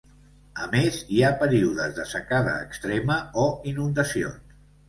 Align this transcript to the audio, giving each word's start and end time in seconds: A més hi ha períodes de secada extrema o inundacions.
A 0.63 0.69
més 0.71 0.97
hi 1.17 1.19
ha 1.25 1.29
períodes 1.43 1.93
de 1.99 2.07
secada 2.13 2.57
extrema 2.65 3.21
o 3.47 3.47
inundacions. 3.75 4.61